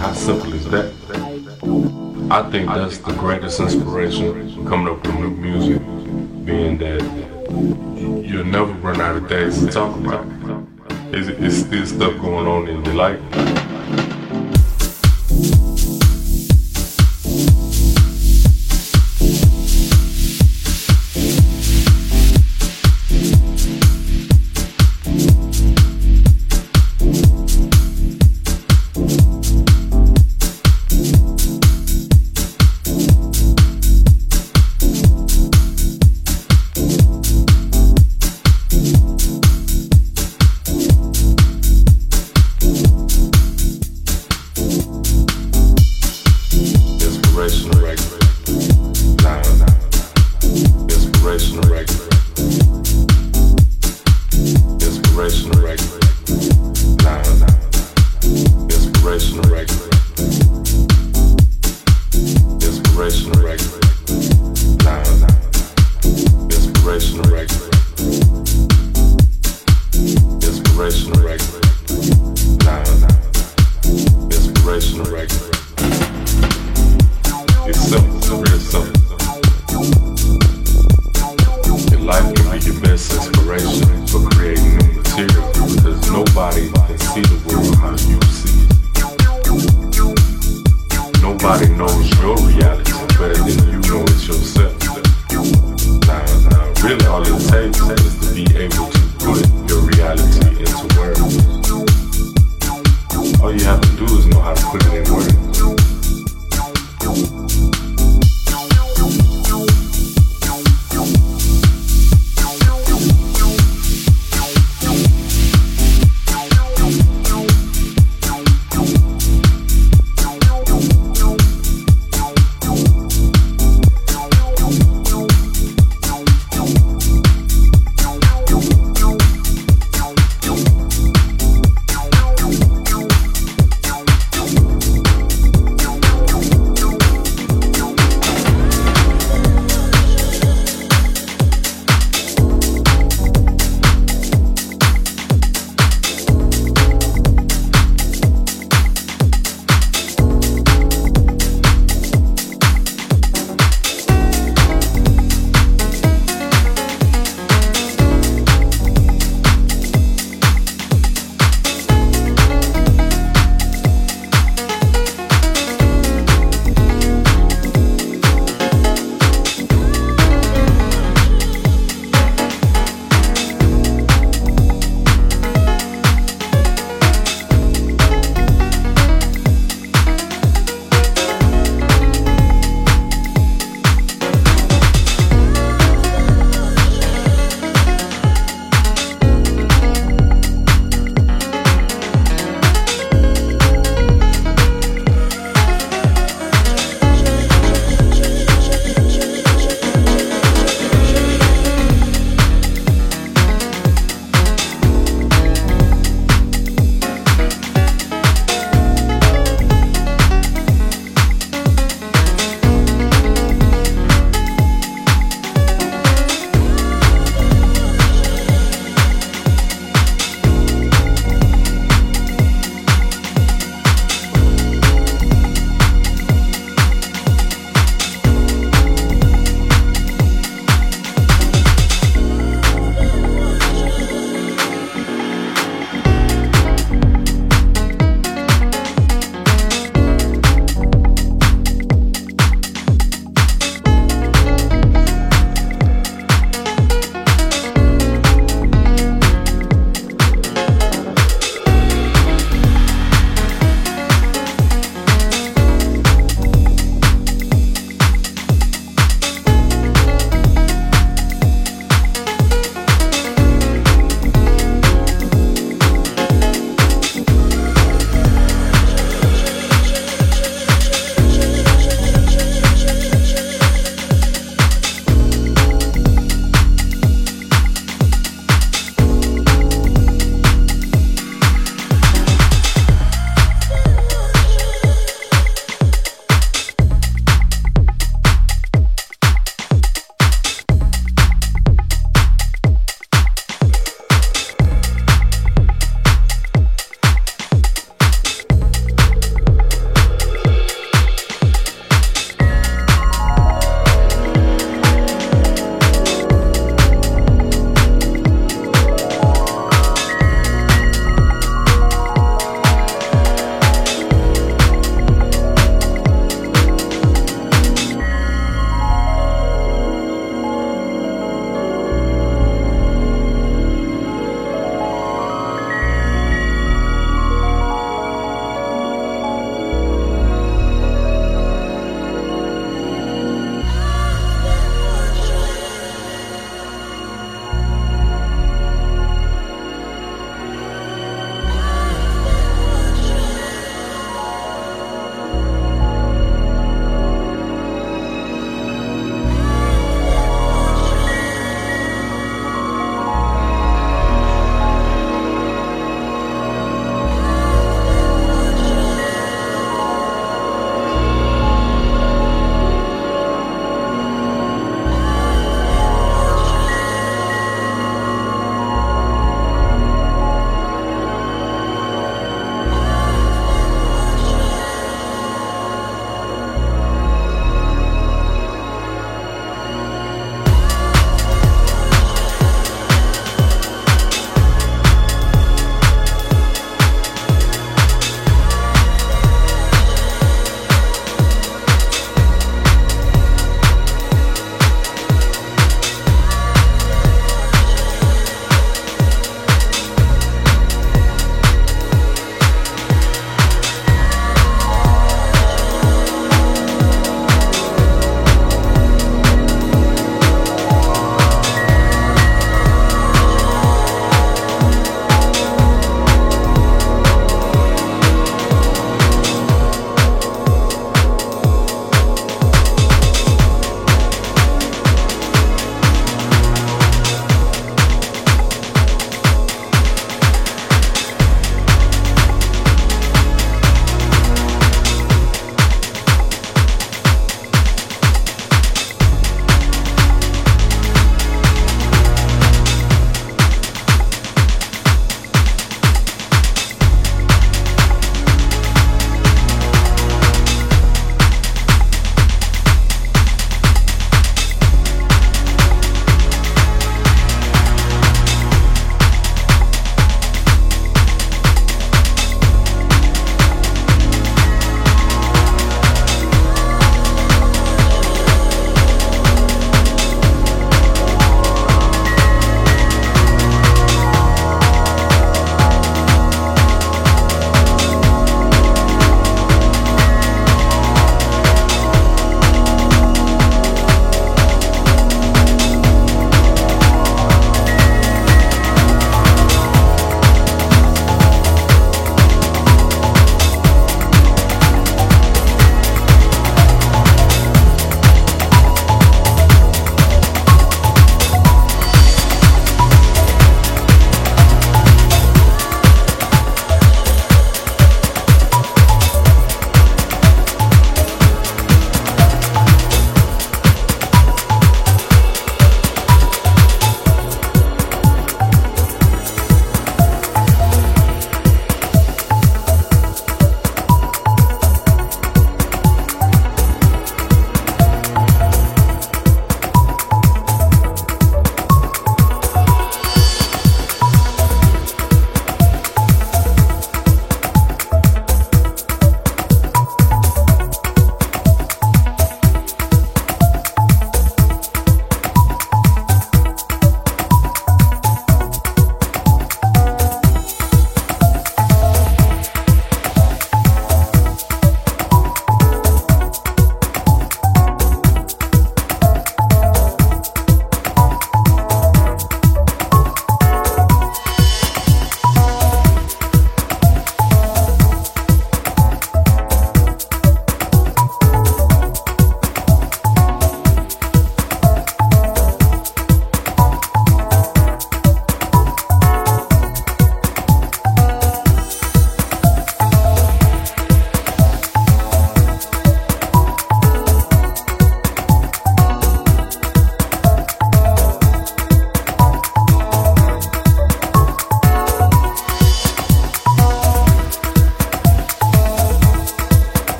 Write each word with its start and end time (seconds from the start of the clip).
How 0.00 0.14
simple 0.14 0.54
is 0.54 0.64
that? 0.70 0.94
I 2.30 2.50
think 2.50 2.68
that's 2.68 2.96
the 2.96 3.12
greatest 3.18 3.60
inspiration 3.60 4.66
coming 4.66 4.94
up 4.94 5.06
with 5.06 5.14
new 5.14 5.28
music, 5.28 5.78
being 6.46 6.78
that 6.78 7.02
you'll 8.24 8.46
never 8.46 8.72
run 8.80 8.98
out 8.98 9.16
of 9.16 9.28
things 9.28 9.62
to 9.62 9.70
talk 9.70 9.94
about. 9.98 10.26
It's, 11.12 11.28
it's 11.28 11.66
still 11.66 11.84
stuff 11.84 12.18
going 12.18 12.46
on 12.46 12.68
in 12.68 12.82
your 12.82 12.94
life. 12.94 13.59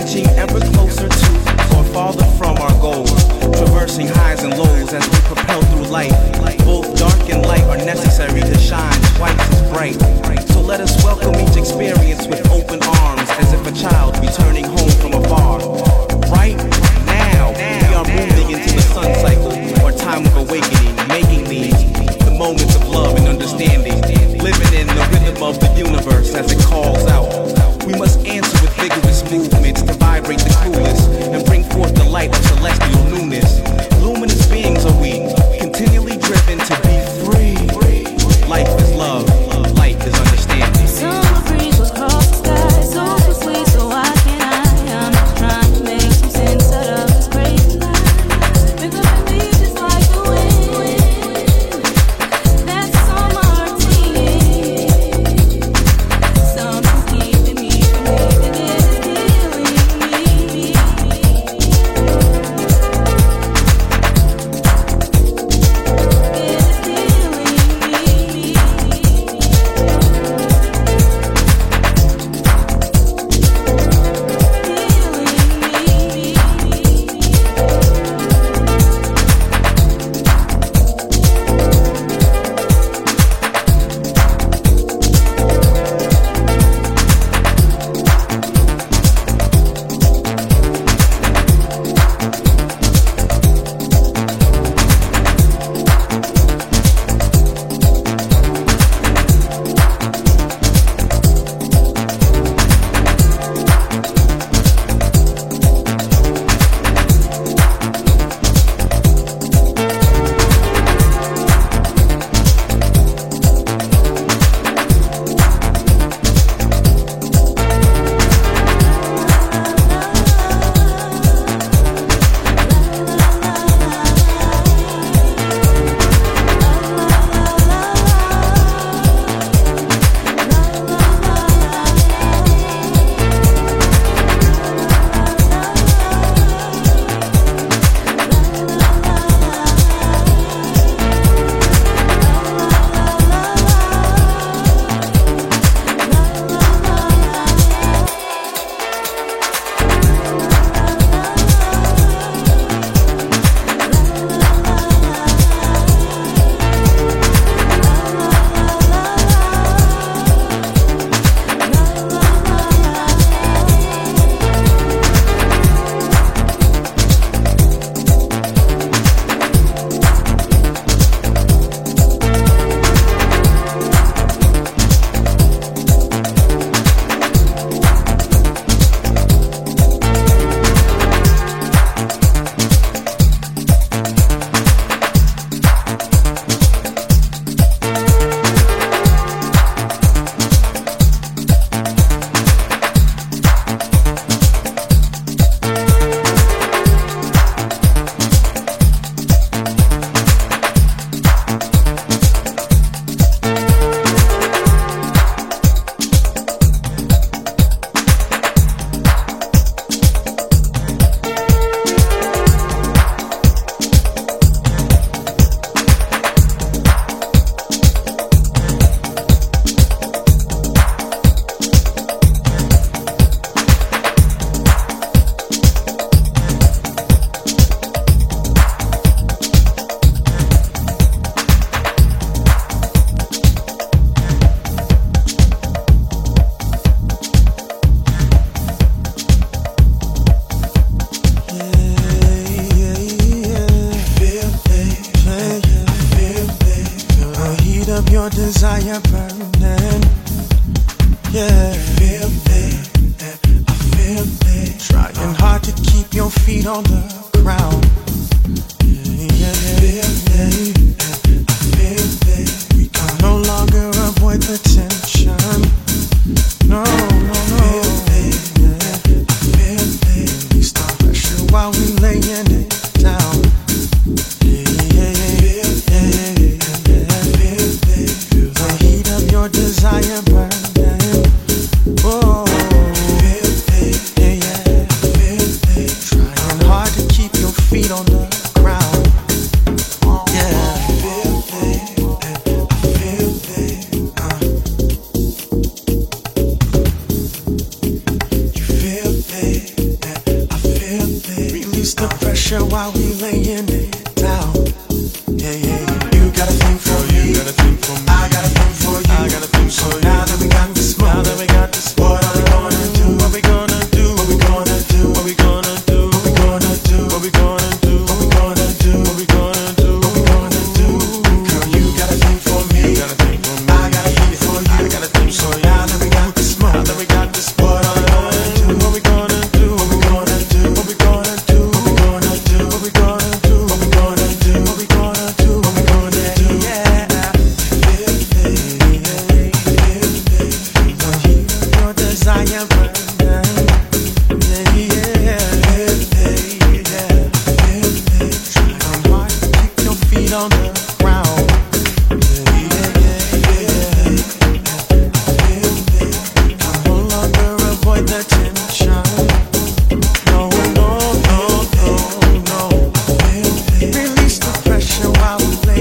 Inching 0.00 0.26
ever 0.38 0.60
closer 0.72 1.08
to 1.08 1.30
or 1.76 1.84
farther 1.92 2.24
from 2.38 2.56
our 2.58 2.72
goals. 2.80 3.12
Traversing 3.40 4.08
highs 4.08 4.42
and 4.42 4.56
lows 4.56 4.92
as 4.92 5.06
we 5.10 5.18
propel 5.28 5.60
through 5.62 5.86
life. 5.88 6.16
Both 6.64 6.98
dark 6.98 7.20
and 7.28 7.44
light 7.44 7.64
are 7.64 7.76
necessary 7.76 8.40
to 8.40 8.58
shine 8.58 9.00
twice 9.16 9.38
as 9.52 9.62
bright. 9.70 9.98
So 10.48 10.60
let 10.60 10.80
us 10.80 10.92
welcome 11.04 11.34
each 11.34 11.56
experience 11.56 12.26
with 12.26 12.40
open 12.50 12.82
arms 12.82 13.28
as 13.42 13.52
if 13.52 13.66
a 13.66 13.72
child 13.72 14.18
returning 14.18 14.64
home 14.64 14.90
from 15.02 15.12
afar. 15.14 15.58
Right 16.30 16.56
now, 17.06 17.52
we 17.52 17.94
are 17.94 18.04
moving 18.04 18.50
into 18.56 18.74
the 18.74 18.82
sun 18.82 19.14
cycle 19.16 19.52
or 19.84 19.92
time 19.92 20.24
of 20.26 20.36
awakening, 20.36 20.96
making 21.08 21.44
these 21.44 21.76
the 22.24 22.34
moments 22.38 22.74
of 22.74 22.88
love 22.88 23.16
and 23.16 23.28
understanding. 23.28 24.00
Living 24.40 24.72
in 24.72 24.86
the 24.86 25.04
rhythm 25.12 25.42
of 25.42 25.60
the 25.60 25.70
universe 25.76 26.34
as 26.34 26.50
it 26.50 26.58
calls 26.64 26.99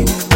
life. 0.06 0.29